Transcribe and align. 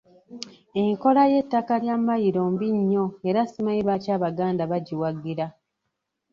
Enkola 0.81 1.21
y’ettaka 1.31 1.73
lya 1.83 1.95
mayiro 2.07 2.41
mbi 2.53 2.67
nnyo 2.77 3.05
era 3.29 3.41
simanyi 3.51 3.81
lwaki 3.85 4.09
Abaganda 4.17 4.63
bagiwagira. 4.71 5.45